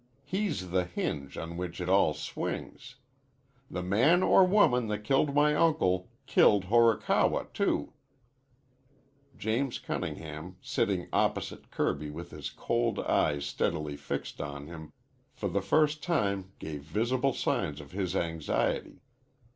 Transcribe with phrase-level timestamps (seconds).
[0.25, 2.95] He's the hinge on which it all swings.
[3.69, 7.93] The man or woman that killed my uncle killed Horikawa too."
[9.37, 14.91] James Cunningham, sitting opposite Kirby with his cold eyes steadily fixed on him,
[15.35, 19.03] for the first time gave visible sign of his anxiety.